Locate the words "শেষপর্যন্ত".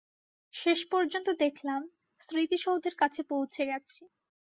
0.53-1.27